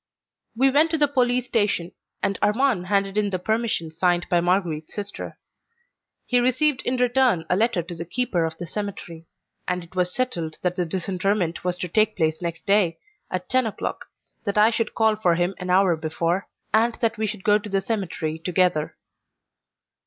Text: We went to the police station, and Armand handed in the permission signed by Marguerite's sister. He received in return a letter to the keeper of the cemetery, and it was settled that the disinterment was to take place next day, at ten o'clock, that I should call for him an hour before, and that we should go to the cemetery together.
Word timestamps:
We 0.55 0.71
went 0.71 0.89
to 0.89 0.97
the 0.97 1.07
police 1.07 1.45
station, 1.45 1.91
and 2.23 2.39
Armand 2.41 2.87
handed 2.87 3.19
in 3.19 3.29
the 3.29 3.37
permission 3.37 3.91
signed 3.91 4.25
by 4.29 4.41
Marguerite's 4.41 4.95
sister. 4.95 5.37
He 6.25 6.39
received 6.39 6.81
in 6.81 6.97
return 6.97 7.45
a 7.51 7.55
letter 7.55 7.83
to 7.83 7.93
the 7.93 8.03
keeper 8.03 8.43
of 8.45 8.57
the 8.57 8.65
cemetery, 8.65 9.27
and 9.67 9.83
it 9.83 9.95
was 9.95 10.11
settled 10.11 10.57
that 10.63 10.75
the 10.75 10.85
disinterment 10.87 11.63
was 11.63 11.77
to 11.77 11.87
take 11.87 12.17
place 12.17 12.41
next 12.41 12.65
day, 12.65 12.97
at 13.29 13.47
ten 13.47 13.67
o'clock, 13.67 14.07
that 14.43 14.57
I 14.57 14.71
should 14.71 14.95
call 14.95 15.15
for 15.17 15.35
him 15.35 15.53
an 15.59 15.69
hour 15.69 15.95
before, 15.95 16.49
and 16.73 16.95
that 16.95 17.19
we 17.19 17.27
should 17.27 17.43
go 17.43 17.59
to 17.59 17.69
the 17.69 17.79
cemetery 17.79 18.39
together. 18.39 18.97